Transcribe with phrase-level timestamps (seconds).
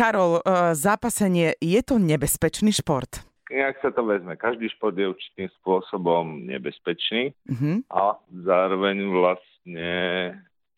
[0.00, 3.20] Karol, uh, zápasenie, je to nebezpečný šport?
[3.52, 7.84] ak sa to vezme, každý šport je určitým spôsobom nebezpečný uh-huh.
[7.92, 9.92] a zároveň vlastne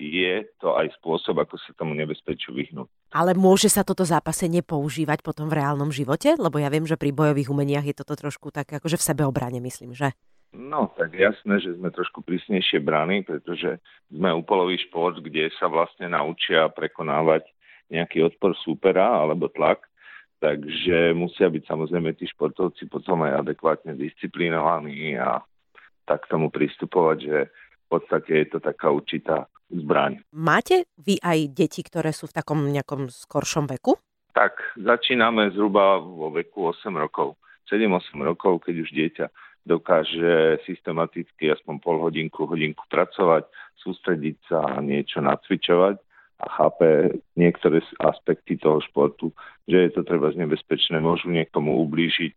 [0.00, 2.90] je to aj spôsob, ako sa tomu nebezpečiu vyhnúť.
[3.14, 6.34] Ale môže sa toto zápasenie používať potom v reálnom živote?
[6.34, 9.94] Lebo ja viem, že pri bojových umeniach je toto trošku tak akože v sebeobrane, myslím,
[9.94, 10.16] že?
[10.50, 13.78] No, tak jasné, že sme trošku prísnejšie brany, pretože
[14.08, 17.51] sme úpolový šport, kde sa vlastne naučia prekonávať
[17.92, 19.92] nejaký odpor súpera alebo tlak
[20.42, 25.38] Takže musia byť samozrejme tí športovci potom aj adekvátne disciplinovaní a
[26.02, 30.18] tak tomu pristupovať, že v podstate je to taká určitá zbraň.
[30.34, 33.94] Máte vy aj deti, ktoré sú v takom nejakom skoršom veku?
[34.34, 37.38] Tak, začíname zhruba vo veku 8 rokov.
[37.70, 39.26] 7-8 rokov, keď už dieťa
[39.62, 43.46] dokáže systematicky aspoň pol hodinku, hodinku pracovať,
[43.78, 46.02] sústrediť sa a niečo nacvičovať
[46.40, 49.30] a chápe niektoré aspekty toho športu,
[49.68, 52.32] že je to treba nebezpečné, môžu niekomu ublížiť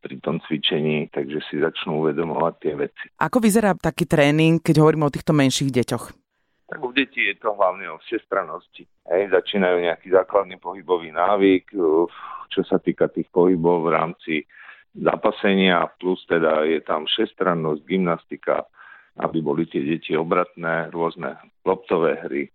[0.00, 3.04] pri tom cvičení, takže si začnú uvedomovať tie veci.
[3.20, 6.04] Ako vyzerá taký tréning, keď hovoríme o týchto menších deťoch?
[6.70, 8.86] Tak u detí je to hlavne o všestrannosti.
[9.10, 11.74] Hej, začínajú nejaký základný pohybový návyk,
[12.48, 14.34] čo sa týka tých pohybov v rámci
[14.96, 18.64] zapasenia, plus teda je tam všestrannosť, gymnastika,
[19.18, 22.48] aby boli tie deti obratné, rôzne loptové hry,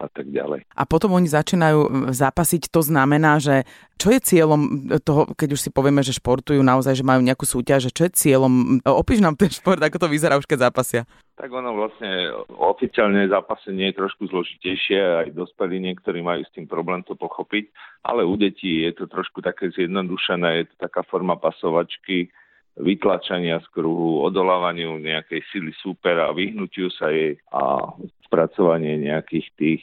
[0.00, 0.64] a tak ďalej.
[0.72, 3.68] A potom oni začínajú zápasiť, to znamená, že
[4.00, 7.92] čo je cieľom toho, keď už si povieme, že športujú naozaj, že majú nejakú súťaž,
[7.92, 11.04] že čo je cieľom, opíš nám ten šport, ako to vyzerá už keď zápasia.
[11.36, 17.04] Tak ono vlastne oficiálne zápasenie je trošku zložitejšie, aj dospelí niektorí majú s tým problém
[17.04, 17.68] to pochopiť,
[18.04, 22.32] ale u detí je to trošku také zjednodušené, je to taká forma pasovačky,
[22.78, 27.90] vytlačania z kruhu, odolávaniu nejakej sily súpera, vyhnutiu sa jej a
[28.28, 29.82] spracovanie nejakých tých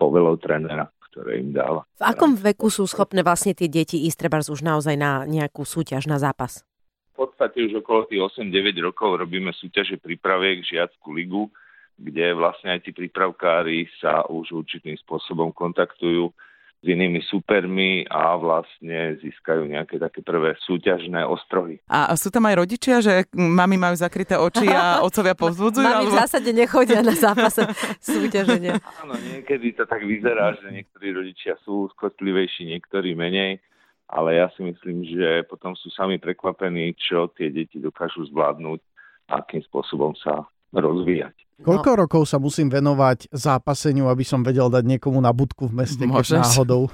[0.00, 1.84] povelov trénera ktoré im dáva.
[2.00, 6.08] V akom veku sú schopné vlastne tie deti ísť treba už naozaj na nejakú súťaž,
[6.08, 6.64] na zápas?
[7.12, 11.52] V podstate už okolo tých 8-9 rokov robíme súťaže prípraviek žiackú ligu,
[12.00, 16.32] kde vlastne aj tí prípravkári sa už určitým spôsobom kontaktujú
[16.82, 21.78] s inými supermi a vlastne získajú nejaké také prvé súťažné ostrohy.
[21.86, 25.86] A sú tam aj rodičia, že mami majú zakryté oči a otcovia povzbudzujú?
[25.86, 26.18] Mami alebo...
[26.18, 27.62] v zásade nechodia na zápase
[28.02, 28.82] súťaženia.
[29.06, 33.62] Áno, niekedy to tak vyzerá, že niektorí rodičia sú skotlivejší, niektorí menej
[34.12, 38.80] ale ja si myslím, že potom sú sami prekvapení, čo tie deti dokážu zvládnuť
[39.32, 40.44] a akým spôsobom sa
[40.76, 41.32] rozvíjať.
[41.62, 41.98] Koľko no.
[42.06, 46.42] rokov sa musím venovať zápaseniu, aby som vedel dať niekomu na budku v meste, keď
[46.42, 46.90] náhodou?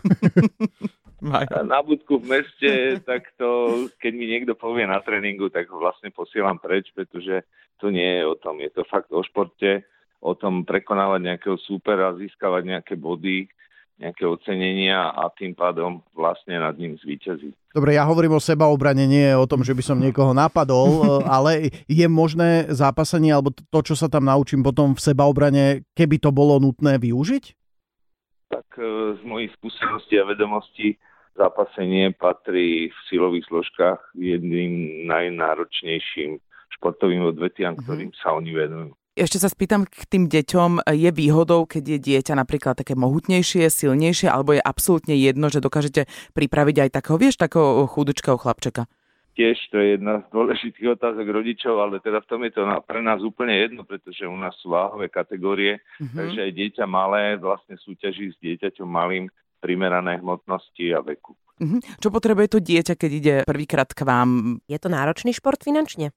[1.72, 6.12] na budku v meste, tak to, keď mi niekto povie na tréningu, tak ho vlastne
[6.14, 7.42] posielam preč, pretože
[7.82, 8.62] to nie je o tom.
[8.62, 9.82] Je to fakt o športe,
[10.20, 13.50] o tom prekonávať nejakého súpera, získavať nejaké body,
[13.98, 17.74] nejaké ocenenia a tým pádom vlastne nad ním zvíťaziť.
[17.74, 22.06] Dobre, ja hovorím o sebaobrane, nie o tom, že by som niekoho napadol, ale je
[22.06, 26.96] možné zápasenie alebo to, čo sa tam naučím potom v sebaobrane, keby to bolo nutné
[27.02, 27.44] využiť?
[28.48, 30.94] Tak e, z mojich skúseností a vedomostí
[31.34, 36.38] zápasenie patrí v silových zložkách jedným najnáročnejším
[36.78, 37.82] športovým odvetiam, mhm.
[37.82, 38.90] ktorým sa oni venujú.
[39.18, 44.30] Ešte sa spýtam k tým deťom, je výhodou, keď je dieťa napríklad také mohutnejšie, silnejšie,
[44.30, 46.06] alebo je absolútne jedno, že dokážete
[46.38, 48.86] pripraviť aj takého, vieš, takého chudučkého chlapčeka?
[49.34, 53.02] Tiež to je jedna z dôležitých otázok rodičov, ale teda v tom je to pre
[53.02, 56.14] nás úplne jedno, pretože u nás sú váhové kategórie, mm-hmm.
[56.14, 61.34] takže aj dieťa malé vlastne súťaží s dieťaťom malým primerané hmotnosti a veku.
[61.58, 62.02] Mm-hmm.
[62.02, 64.62] Čo potrebuje to dieťa, keď ide prvýkrát k vám?
[64.70, 66.14] Je to náročný šport finančne?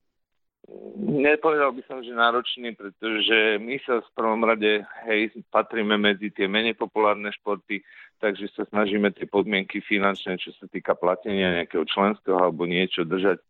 [1.01, 6.45] Nepovedal by som, že náročný, pretože my sa v prvom rade, hej, patríme medzi tie
[6.45, 7.81] menej populárne športy,
[8.21, 13.41] takže sa snažíme tie podmienky finančné, čo sa týka platenia nejakého členského alebo niečo držať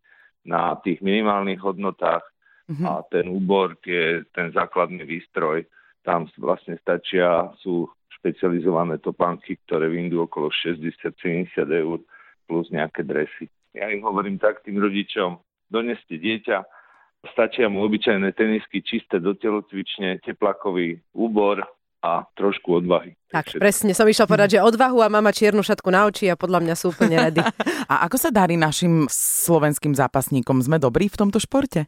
[0.48, 2.24] na tých minimálnych hodnotách
[2.72, 2.88] mm-hmm.
[2.88, 5.68] a ten úbor, tie, ten základný výstroj,
[6.02, 7.86] tam vlastne stačia, sú
[8.22, 12.00] špecializované topánky, ktoré vyndú okolo 60-70 eur
[12.48, 13.52] plus nejaké dresy.
[13.76, 15.38] Ja im hovorím tak tým rodičom,
[15.70, 16.81] doneste dieťa,
[17.22, 21.62] Stačia mu obyčajné tenisky, čisté do telocvične, teplakový úbor
[22.02, 23.14] a trošku odvahy.
[23.30, 26.66] Tak, presne, som išla povedať, že odvahu a mama čiernu šatku na oči a podľa
[26.66, 27.46] mňa sú úplne ready.
[27.92, 30.66] a ako sa darí našim slovenským zápasníkom?
[30.66, 31.86] Sme dobrí v tomto športe?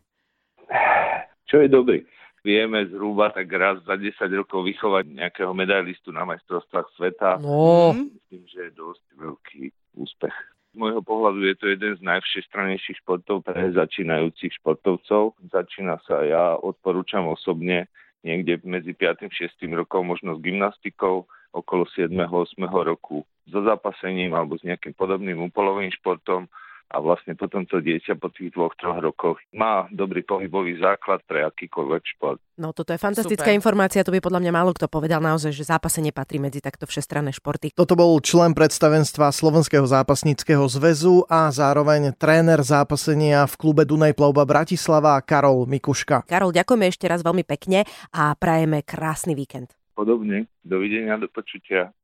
[1.50, 2.06] Čo je dobrý?
[2.46, 7.42] Vieme zhruba tak raz za 10 rokov vychovať nejakého medailistu na majstrovstvách sveta.
[7.42, 7.96] No.
[7.98, 9.64] Myslím, že je dosť veľký
[9.98, 10.36] úspech.
[10.74, 15.38] Z môjho pohľadu je to jeden z najvšestranejších športov pre začínajúcich športovcov.
[15.54, 17.86] Začína sa, ja odporúčam osobne
[18.26, 19.22] niekde medzi 5.
[19.22, 19.70] a 6.
[19.78, 26.50] rokom možno s gymnastikou, okolo 7-8 roku so zápasením alebo s nejakým podobným úpolovým športom
[26.94, 31.42] a vlastne potom to dieťa po tých dvoch, troch rokoch má dobrý pohybový základ pre
[31.42, 32.38] akýkoľvek šport.
[32.54, 33.58] No toto je fantastická Super.
[33.58, 37.34] informácia, to by podľa mňa málo kto povedal naozaj, že zápasenie patrí medzi takto všestranné
[37.34, 37.74] športy.
[37.74, 44.46] Toto bol člen predstavenstva Slovenského zápasníckého zväzu a zároveň tréner zápasenia v klube Dunaj Plovba
[44.46, 46.30] Bratislava Karol Mikuška.
[46.30, 49.74] Karol, ďakujeme ešte raz veľmi pekne a prajeme krásny víkend.
[49.94, 51.94] Podobne, dovidenia, do počutia.